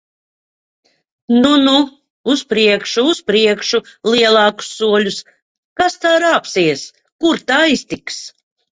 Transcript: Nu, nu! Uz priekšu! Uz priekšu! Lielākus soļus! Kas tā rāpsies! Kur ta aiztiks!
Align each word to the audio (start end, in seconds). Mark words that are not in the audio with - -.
Nu, 1.43 1.51
nu! 1.67 1.73
Uz 2.35 2.41
priekšu! 2.55 3.05
Uz 3.13 3.21
priekšu! 3.29 3.83
Lielākus 4.15 4.73
soļus! 4.81 5.23
Kas 5.83 6.03
tā 6.07 6.19
rāpsies! 6.27 6.91
Kur 7.25 7.49
ta 7.51 7.65
aiztiks! 7.73 8.23